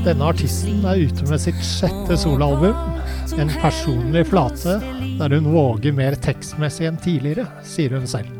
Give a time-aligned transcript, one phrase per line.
[0.00, 2.76] Denne artisten er ute med sitt sjette soloalbum.
[3.36, 4.78] En personlig flate
[5.20, 8.30] der hun våger mer tekstmessig enn tidligere, sier hun selv.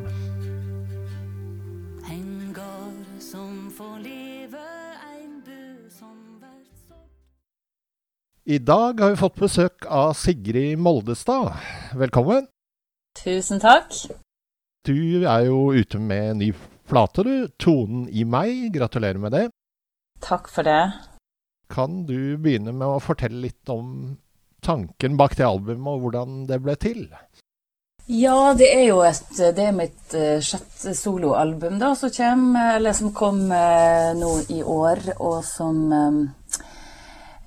[8.49, 11.53] I dag har vi fått besøk av Sigrid Moldestad.
[11.93, 12.49] Velkommen.
[13.21, 13.93] Tusen takk.
[14.89, 16.51] Du er jo ute med en ny
[16.89, 17.47] flate, du.
[17.61, 18.73] 'Tonen i meg'.
[18.73, 19.47] Gratulerer med det.
[20.25, 21.10] Takk for det.
[21.71, 24.17] Kan du begynne med å fortelle litt om
[24.61, 27.05] tanken bak det albumet, og hvordan det ble til?
[28.11, 32.97] Ja, det er jo et, det er mitt eh, sjette soloalbum da, som, kom, eller
[32.97, 36.25] som kom eh, nå i år, og som eh,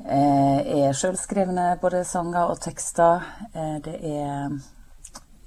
[0.07, 3.27] er sjølskrevne både sanger og tekster.
[3.51, 4.55] Eh, det er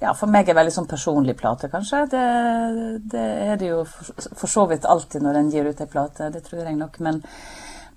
[0.02, 2.02] ja, for meg er veldig sånn personlig plate, kanskje.
[2.12, 2.24] Det,
[3.14, 6.28] det er det jo for, for så vidt alltid når en gir ut ei plate,
[6.34, 7.00] det tror jeg nok.
[7.06, 7.22] Men,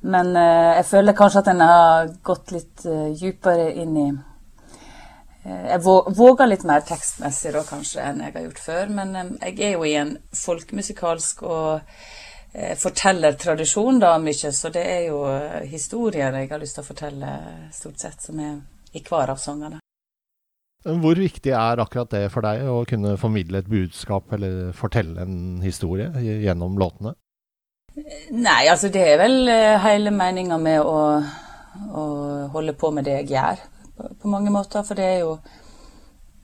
[0.01, 4.07] men eh, jeg føler kanskje at en har gått litt eh, dypere inn i
[5.43, 8.89] eh, Jeg vå- våger litt mer tekstmessig da kanskje enn jeg har gjort før.
[8.95, 11.93] Men jeg er jo i en folkemusikalsk og
[12.81, 15.19] fortellertradisjon da mye, så det er jo
[15.69, 17.33] historier jeg har lyst til å fortelle
[17.75, 18.55] stort sett, som er
[18.97, 19.77] i hver av sangene.
[20.81, 25.59] Hvor viktig er akkurat det for deg, å kunne formidle et budskap eller fortelle en
[25.61, 27.13] historie gjennom låtene?
[28.31, 30.97] Nei, altså det er vel eh, hele meninga med å,
[31.89, 32.03] å
[32.53, 33.61] holde på med det jeg gjør,
[33.97, 34.85] på, på mange måter.
[34.88, 35.38] For det er jo,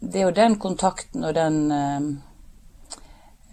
[0.01, 2.07] det er jo den kontakten og den eh,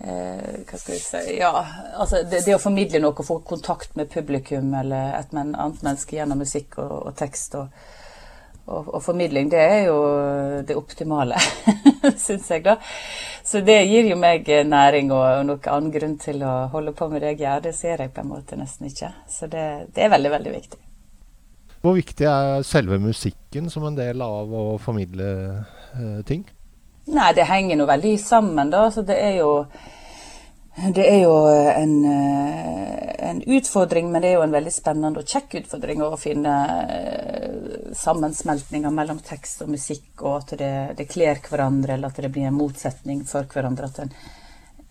[0.07, 1.53] eh, Hva skal jeg si Ja,
[1.95, 6.19] altså det, det å formidle noe, få kontakt med publikum eller et men, annet menneske
[6.19, 7.69] gjennom musikk og, og tekst og,
[8.67, 9.97] og, og formidling, det er jo
[10.67, 11.39] det optimale,
[12.25, 12.77] syns jeg, da.
[13.43, 17.09] Så det gir jo meg næring og, og noen annen grunn til å holde på
[17.11, 17.65] med det jeg gjør.
[17.67, 19.11] Det ser jeg på en måte nesten ikke.
[19.29, 20.79] Så det, det er veldig, veldig viktig.
[21.83, 25.31] Hvor viktig er selve musikken som en del av å formidle
[25.99, 26.45] eh, ting?
[27.11, 28.85] Nei, det henger nå veldig sammen, da.
[28.95, 29.65] Så det er jo
[30.73, 31.35] det er jo
[31.77, 36.17] en, eh, en utfordring, men det er jo en veldig spennende og kjekk utfordring å
[36.17, 36.55] finne
[36.89, 42.33] eh, sammensmeltninger mellom tekst og musikk, og at det, det kler hverandre, eller at det
[42.33, 43.91] blir en motsetning for hverandre.
[43.93, 44.17] At en,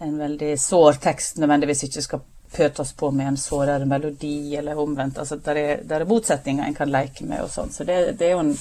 [0.06, 5.18] en veldig sår tekst nødvendigvis ikke skal pøtes på med en sårere melodi, eller omvendt.
[5.18, 7.74] Altså, der er, der er motsetninger en kan leke med og sånn.
[7.74, 8.58] Så det, det er jo en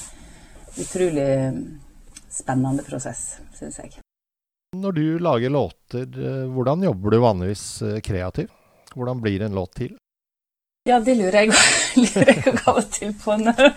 [0.81, 1.33] utrolig
[2.33, 4.01] spennende prosess, syns jeg.
[4.77, 8.01] Når du lager låter, eh, hvordan jobber du vanligvis kreativ?
[8.01, 8.51] kreativt?
[8.95, 9.97] Hvordan blir en låt til?
[10.89, 11.55] Ja, det lurer jeg,
[11.97, 13.73] lurer jeg av og til på når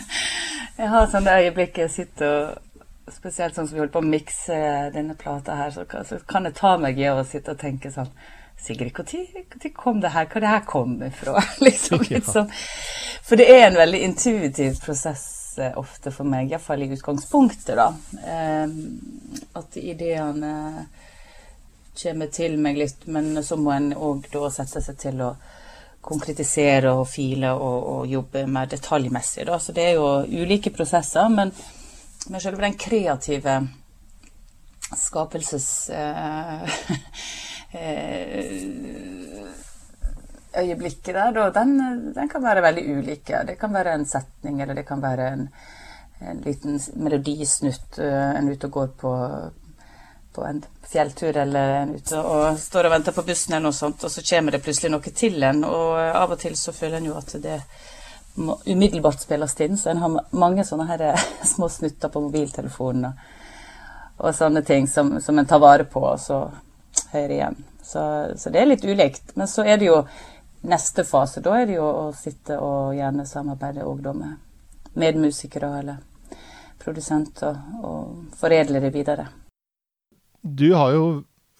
[0.78, 4.58] Jeg har sånne øyeblikk jeg sitter og Spesielt sånn som vi holder på å mikse
[4.94, 8.08] denne plata her, så kan, jeg ta meg i å sitte og tenke sånn
[8.56, 10.24] Sigrid, når kom det her?
[10.30, 11.42] Hva det her kom ifra?
[11.66, 12.48] liksom, litt sånn.
[13.26, 15.33] For det er en veldig intuitiv prosess eh,
[15.80, 17.88] ofte for meg, iallfall i utgangspunktet, da.
[18.26, 18.68] Eh,
[19.60, 20.54] at ideene
[21.94, 25.34] kommer til meg litt, men så må en òg da sette seg til å
[26.04, 29.46] konkretisere og file og, og jobbe mer detaljmessig.
[29.48, 29.58] Da.
[29.62, 30.08] Så det er jo
[30.44, 31.52] ulike prosesser, men,
[32.28, 33.60] men selve den kreative
[35.00, 35.90] skapelses...
[35.90, 36.80] Eh,
[37.80, 39.62] eh,
[40.56, 43.42] øyeblikket der, den, den kan være veldig ulike.
[43.46, 45.48] Det kan være en setning, eller det kan være en,
[46.20, 47.98] en liten melodisnutt.
[47.98, 49.14] En ute og går på,
[50.34, 54.04] på en fjelltur, eller en ute og står og venter på bussen, eller noe sånt,
[54.04, 55.64] og så kommer det plutselig noe til en.
[55.68, 57.60] Og av og til så føler en jo at det
[58.34, 61.06] må umiddelbart spilles inn, så en har mange sånne her
[61.54, 63.26] små snutter på mobiltelefonen og,
[64.18, 66.46] og sånne ting som, som en tar vare på, og så
[67.12, 67.64] hører igjen.
[67.84, 68.02] Så,
[68.36, 69.34] så det er litt ulikt.
[69.38, 70.00] Men så er det jo
[70.64, 75.70] neste fase, da er det jo å sitte og gjerne samarbeide òg da med medmusikere
[75.80, 76.02] eller
[76.82, 79.28] produsenter og foredle det videre.
[80.42, 81.06] Du har jo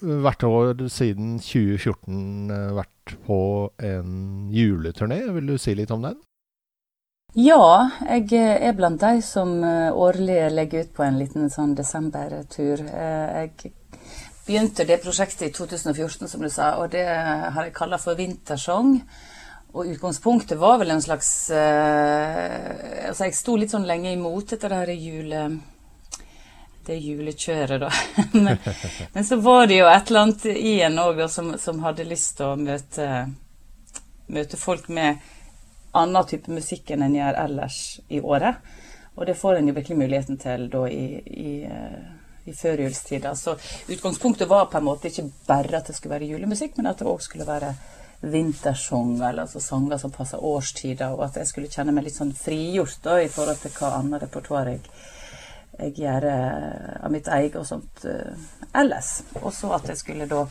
[0.04, 3.40] hvert år siden 2014 eh, vært på
[3.80, 5.22] en juleturné.
[5.32, 6.18] Vil du si litt om den?
[7.34, 12.84] Ja, jeg er blant de som eh, årlig legger ut på en liten sånn desembertur.
[12.84, 13.72] Eh, Jeg
[14.46, 18.98] begynte det prosjektet i 2014, som du sa, og det har jeg kalla for Vintersong.
[19.74, 24.70] Og utgangspunktet var vel en slags eh, Altså, jeg sto litt sånn lenge imot dette
[24.70, 25.46] her jule...
[26.84, 27.88] Det julekjøret, da.
[28.44, 28.58] men,
[29.14, 32.34] men så var det jo et eller annet i en òg som, som hadde lyst
[32.36, 33.06] til å møte,
[34.28, 35.22] møte folk med
[35.96, 37.78] annen type musikk enn en gjør ellers
[38.12, 38.60] i året.
[39.14, 42.04] Og det får en jo virkelig muligheten til da i, i, eh,
[42.44, 43.34] i førjulstida.
[43.36, 43.56] Så
[43.88, 47.08] utgangspunktet var på en måte ikke bare at det skulle være julemusikk, men at det
[47.08, 47.74] òg skulle være
[48.24, 53.02] vintersanger, altså sanger som passer årstider, og at jeg skulle kjenne meg litt sånn frigjort
[53.04, 54.80] da, i forhold til hva annet repertoar jeg,
[55.74, 58.44] jeg gjør eh, av mitt eget og sånt eh,
[58.78, 59.16] ellers.
[59.42, 60.44] Og så at jeg skulle da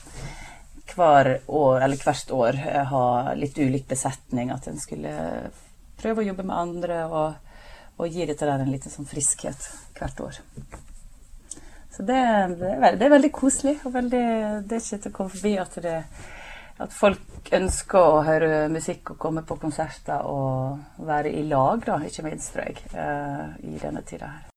[0.94, 3.06] hver år, eller hvert år eh, ha
[3.40, 4.51] litt ulik besetning.
[4.51, 5.13] At en skulle
[6.01, 7.54] prøve å jobbe med andre og,
[7.98, 10.44] og gi dette der en liten sånn friskhet hvert år.
[11.94, 12.16] Så det,
[12.60, 13.75] det, er, veld- det er veldig koselig.
[13.86, 14.24] og veldig,
[14.66, 15.98] Det er ikke til å komme forbi at, det,
[16.81, 22.00] at folk ønsker å høre musikk og komme på konserter og være i lag, da,
[22.07, 24.50] ikke minst, tror jeg, uh, i denne tida her.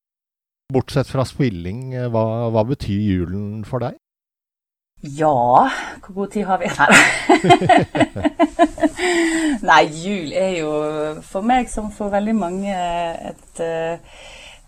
[0.73, 4.01] Bortsett fra spilling, eh, hva, hva betyr julen for deg?
[5.05, 5.69] Ja,
[6.03, 6.91] hvor god tid har vi her?
[9.63, 10.73] Nei, jul er jo
[11.29, 14.01] for meg som for veldig mange et, eh,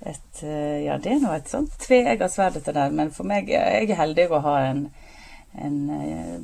[0.09, 3.51] et eh, Ja, det er nå et sånt tveegga sverd, dette der, men for meg
[3.53, 4.87] Jeg er heldig å ha en,
[5.59, 6.39] en eh,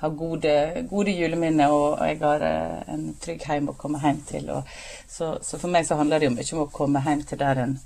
[0.00, 0.52] ha gode,
[0.90, 4.50] gode juleminner, og jeg har eh, en trygg heim å komme hjem til.
[4.52, 4.70] Og
[5.08, 7.66] så, så for meg så handler det jo mye om å komme hjem til der
[7.66, 7.76] en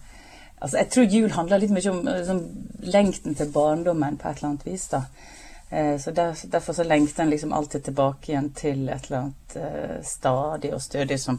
[0.58, 2.38] Altså, jeg tror jul handler litt mye om liksom,
[2.90, 4.88] lengten til barndommen på et eller annet vis.
[4.90, 5.04] da.
[6.02, 10.72] Så der, Derfor så lengter en liksom alltid tilbake igjen til et eller annet stadig
[10.74, 11.38] og stødig som,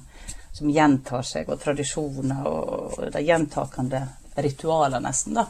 [0.56, 4.02] som gjentar seg, og tradisjoner og, de gjentakende
[4.40, 5.38] ritualer, nesten.
[5.40, 5.46] da.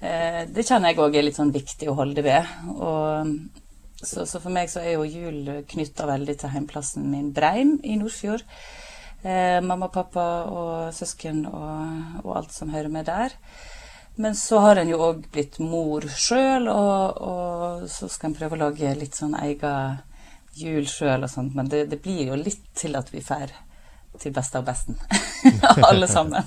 [0.00, 2.52] Eh, det kjenner jeg òg er litt sånn viktig å holde ved.
[2.76, 3.34] Og,
[4.00, 7.98] så, så for meg så er jo jul knytta veldig til heimplassen min Breim i
[8.00, 8.46] Nordfjord.
[9.20, 13.36] Eh, mamma, pappa og søsken og, og alt som hører med der.
[14.20, 18.56] Men så har en jo òg blitt mor sjøl, og, og så skal en prøve
[18.56, 20.00] å lage litt sånn egen
[20.58, 21.54] jul sjøl og sånt.
[21.56, 23.54] Men det, det blir jo litt til at vi får
[24.18, 24.96] til beste av besten.
[25.88, 26.42] Alle sammen.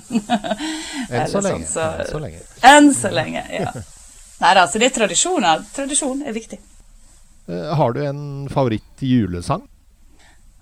[1.10, 1.64] Enn så lenge.
[1.64, 2.42] sånn, så- Enn så lenge.
[2.70, 3.72] Enn så lenge, ja.
[4.44, 5.62] Nei da, så det er tradisjoner.
[5.74, 6.58] Tradisjon er viktig.
[7.48, 8.22] Eh, Har du en
[8.52, 9.62] favoritt julesang?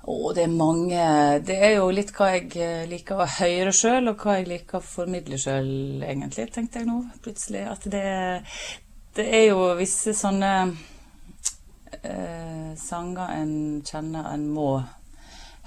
[0.02, 1.02] Å, det er mange
[1.46, 4.80] Det er jo litt hva jeg eh, liker å høre sjøl, og hva jeg liker
[4.80, 5.68] å formidle sjøl,
[6.02, 7.62] egentlig, tenkte jeg nå plutselig.
[7.70, 8.02] At det,
[9.18, 10.52] det er jo visse sånne
[12.02, 13.54] eh, sanger en
[13.86, 14.68] kjenner en må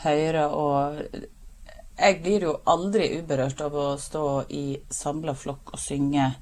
[0.03, 0.99] høre, og
[1.95, 6.33] jeg blir jo aldri uberørt av å stå i samla flokk og synge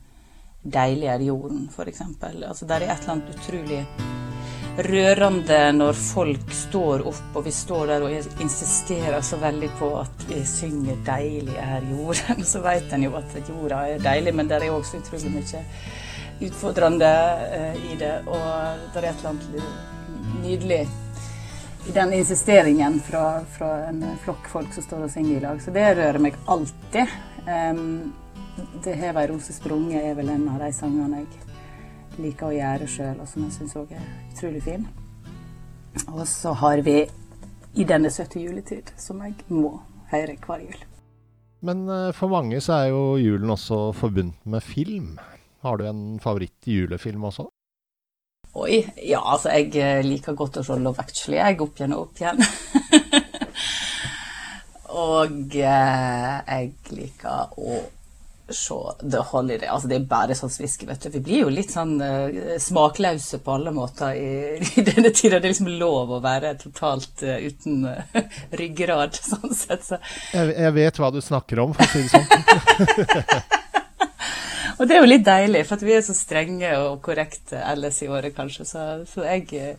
[0.63, 2.01] 'Deilig er jorden', f.eks.
[2.23, 3.81] Altså, der er et eller annet utrolig
[4.87, 10.25] rørende når folk står opp, og vi står der og insisterer så veldig på at
[10.29, 12.43] vi synger 'Deilig er jorden'.
[12.51, 15.65] Så vet en jo at jorda er deilig, men det er også utrolig mye
[16.47, 17.13] utfordrende
[17.59, 18.15] eh, i det.
[18.25, 18.47] Og
[18.93, 20.87] det er et eller annet nydelig
[21.91, 25.61] den insisteringen fra, fra en flokk folk som står og synger i lag.
[25.61, 27.07] Så det rører meg alltid.
[27.47, 28.13] Um,
[28.83, 32.87] det 'Hev ei rose sprunget' er vel en av de sangene jeg liker å gjøre
[32.87, 34.87] sjøl, og som jeg syns òg er utrolig fin.
[36.07, 37.07] Og så har vi
[37.75, 40.79] 'I denne søte juletid', som jeg må høre hver jul.
[41.61, 45.17] Men eh, for mange så er jo julen også forbundet med film.
[45.61, 47.47] Har du en favoritt-julefilm også?
[48.53, 52.03] Oi, ja, altså jeg eh, liker godt å se Love Actually, jeg opp igjen og
[52.03, 52.43] opp igjen.
[55.07, 57.79] og eh, jeg liker å
[58.53, 59.67] se The Holiday.
[59.67, 61.09] Altså det er bare sånn sviske, vet du.
[61.15, 64.29] Vi blir jo litt sånn eh, smakløse på alle måter i,
[64.77, 65.39] i denne tida.
[65.39, 68.21] Det er liksom lov å være totalt eh, uten eh,
[68.59, 69.89] ryggrad, sånn sett.
[69.89, 70.01] Så.
[70.35, 73.59] Jeg, jeg vet hva du snakker om, for å si det sånn.
[74.83, 78.09] Og det er jo litt deilig, for vi er så strenge og korrekte ellers i
[78.11, 78.65] året, kanskje.
[78.67, 79.77] Så, så jeg eh,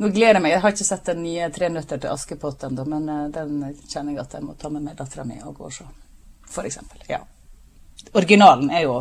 [0.00, 0.54] Nå gleder jeg meg.
[0.54, 4.14] Jeg har ikke sett den nye 'Tre nøtter til Askepott' ennå, men eh, den kjenner
[4.14, 5.84] jeg at jeg må ta med meg dattera mi og gå og se,
[6.48, 6.80] f.eks.
[7.12, 7.20] Ja.
[8.16, 8.96] Originalen er jo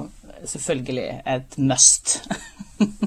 [0.52, 2.18] selvfølgelig et must.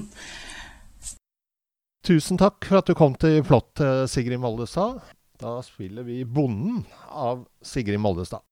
[2.09, 4.97] Tusen takk for at du kom til Flott, eh, Sigrid Moldestad.
[5.37, 8.46] Da spiller vi 'Bonden' av Sigrid Moldestad.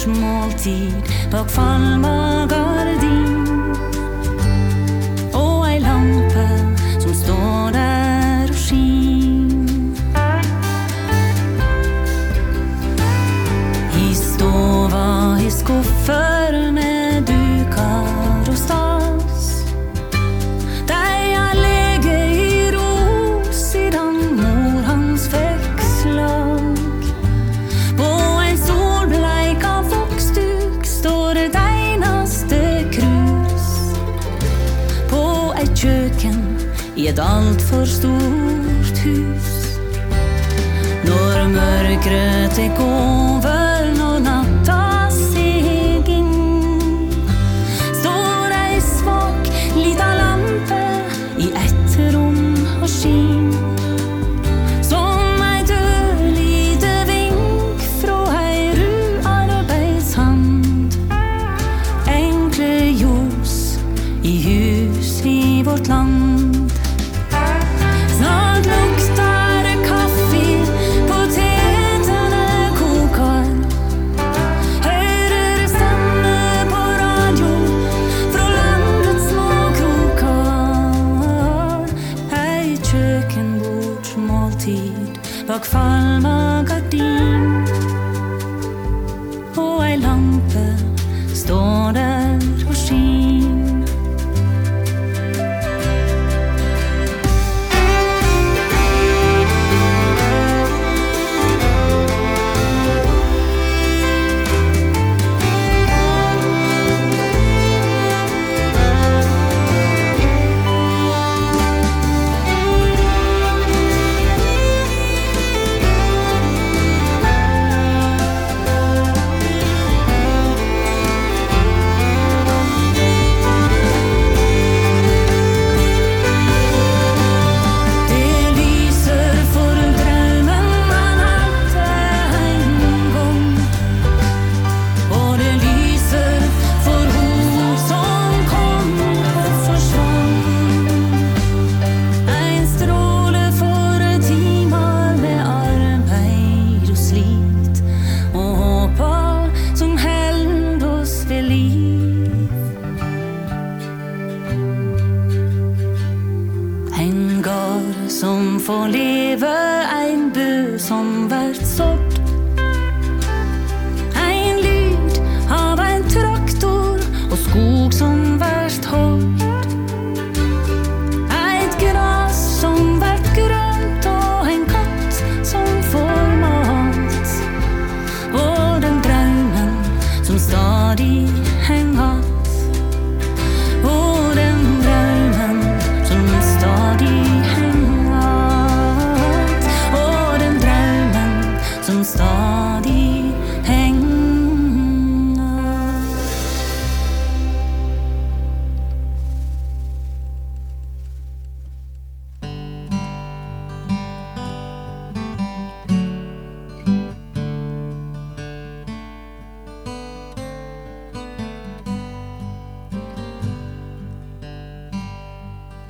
[0.00, 2.59] small teeth, but fun mag
[36.20, 36.40] kjøkken
[36.96, 39.78] i et altfor stort hus.
[41.04, 44.79] Når mørket tek over, når natta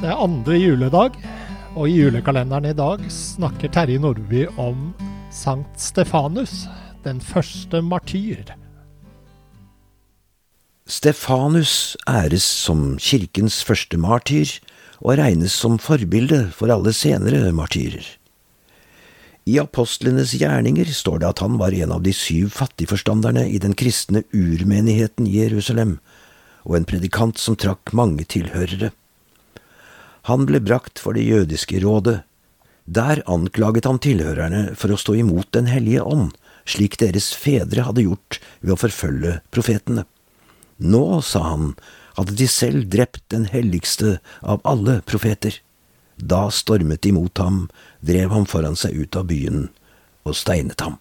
[0.01, 1.17] Det er andre juledag,
[1.77, 4.95] og i julekalenderen i dag snakker Terje Nordby om
[5.29, 6.63] Sankt Stefanus,
[7.05, 8.55] den første martyr.
[10.89, 14.49] Stefanus æres som kirkens første martyr,
[15.05, 18.07] og regnes som forbilde for alle senere martyrer.
[19.45, 23.77] I apostlenes gjerninger står det at han var en av de syv fattigforstanderne i den
[23.77, 25.99] kristne urmenigheten i Jerusalem,
[26.65, 28.95] og en predikant som trakk mange tilhørere.
[30.31, 32.21] Han ble brakt for det jødiske rådet.
[32.87, 38.05] Der anklaget han tilhørerne for å stå imot Den hellige ånd, slik deres fedre hadde
[38.07, 40.07] gjort ved å forfølge profetene.
[40.79, 41.75] Nå, sa han,
[42.15, 45.59] hadde de selv drept den helligste av alle profeter.
[46.17, 47.67] Da stormet de mot ham,
[48.01, 49.69] drev ham foran seg ut av byen
[50.23, 50.99] og steinet ham.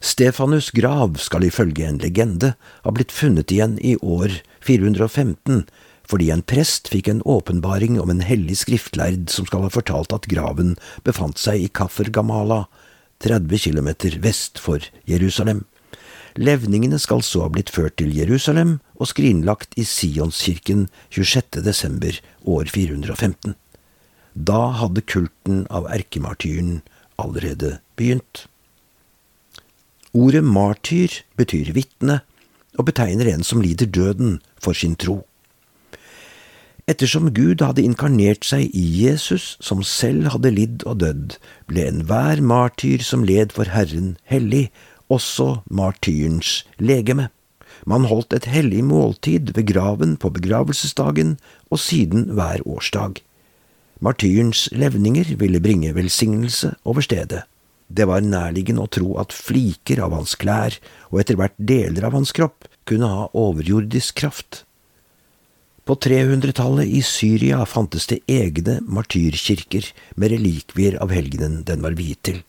[0.00, 2.52] Stefanus' grav skal ifølge en legende
[2.84, 5.64] ha blitt funnet igjen i år 415,
[6.06, 10.28] fordi en prest fikk en åpenbaring om en hellig skriftlærd som skal ha fortalt at
[10.30, 12.66] graven befant seg i Kaffer Gamala,
[13.24, 13.90] 30 km
[14.22, 15.64] vest for Jerusalem.
[16.36, 21.62] Levningene skal så ha blitt ført til Jerusalem og skrinlagt i Sionskirken 26.
[21.64, 23.56] desember år 415.
[24.36, 26.82] Da hadde kulten av erkemartyren
[27.16, 28.44] allerede begynt.
[30.16, 32.20] Ordet martyr betyr vitne,
[32.76, 35.22] og betegner en som lider døden for sin tro.
[36.86, 41.32] Ettersom Gud hadde inkarnert seg i Jesus, som selv hadde lidd og dødd,
[41.66, 44.68] ble enhver martyr som led for Herren, hellig,
[45.10, 47.26] også martyrens legeme.
[47.90, 51.34] Man holdt et hellig måltid ved graven på begravelsesdagen
[51.74, 53.18] og siden hver årsdag.
[53.98, 57.42] Martyrens levninger ville bringe velsignelse over stedet.
[57.90, 60.78] Det var nærliggende å tro at fliker av hans klær
[61.10, 64.65] og etter hvert deler av hans kropp kunne ha overjordisk kraft.
[65.86, 69.86] På 300-tallet i Syria fantes det egne martyrkirker
[70.18, 72.40] med relikvier av helgenen den var viet til.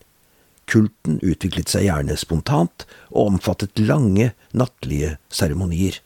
[0.66, 6.00] Kulten utviklet seg gjerne spontant og omfattet lange, nattlige seremonier.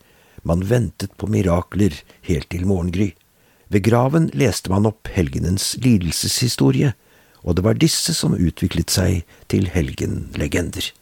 [0.45, 1.97] Man ventet på mirakler
[2.29, 3.15] helt til morgengry.
[3.73, 6.93] Ved graven leste man opp helgenens lidelseshistorie,
[7.41, 10.93] og det var disse som utviklet seg til helgenlegender.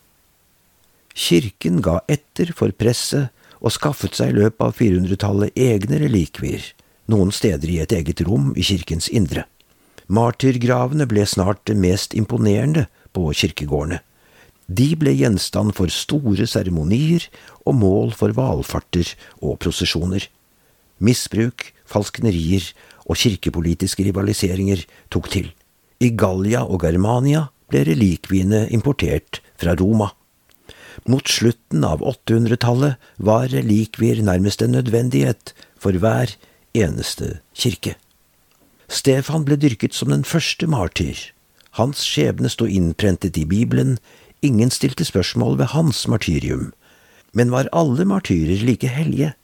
[1.11, 6.65] Kirken ga etter for presset og skaffet seg i løpet av 400-tallet egne relikvier,
[7.11, 9.45] noen steder i et eget rom i kirkens indre.
[10.11, 14.01] Martyrgravene ble snart det mest imponerende på kirkegårdene.
[14.71, 17.27] De ble gjenstand for store seremonier
[17.67, 19.09] og mål for valfarter
[19.43, 20.29] og prosesjoner.
[21.03, 22.69] Misbruk, falsknerier
[23.07, 25.51] og kirkepolitiske rivaliseringer tok til.
[26.01, 30.13] I Gallia og Germania ble relikviene importert fra Roma.
[31.09, 36.35] Mot slutten av 800-tallet var relikvier nærmest en nødvendighet for hver
[36.77, 37.97] eneste kirke.
[38.91, 41.19] Stefan ble dyrket som den første martyr.
[41.79, 43.99] Hans skjebne sto innprentet i Bibelen,
[44.43, 46.73] ingen stilte spørsmål ved hans martyrium.
[47.33, 49.35] Men var alle martyrer like hellige?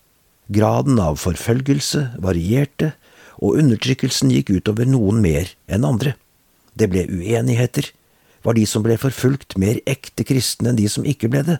[0.50, 2.94] Graden av forfølgelse varierte,
[3.38, 6.16] og undertrykkelsen gikk utover noen mer enn andre.
[6.74, 7.90] Det ble uenigheter.
[8.46, 11.56] Var de som ble forfulgt, mer ekte kristne enn de som ikke ble det?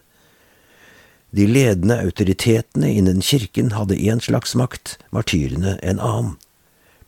[1.35, 6.37] De ledende autoritetene innen kirken hadde én slags makt, martyrene en annen.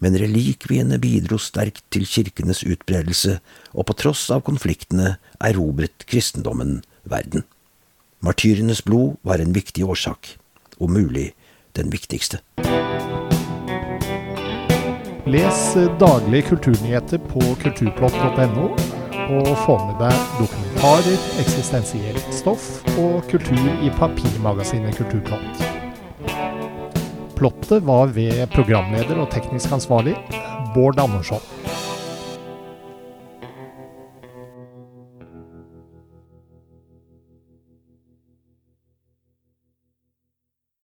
[0.03, 3.38] Men relikviene bidro sterkt til kirkenes utbredelse,
[3.75, 7.47] og på tross av konfliktene erobret kristendommen verden.
[8.23, 10.35] Martyrenes blod var en viktig årsak,
[10.83, 11.33] om mulig
[11.79, 12.43] den viktigste.
[15.29, 15.64] Les
[16.01, 18.71] daglige kulturnyheter på kulturplott.no,
[19.29, 25.64] og få med deg dokumentarer, eksistensielt stoff og kultur i papirmagasinet Kulturplott.
[27.38, 30.17] Plottet var ved programleder og teknisk ansvarlig
[30.75, 31.58] Bård Andersson.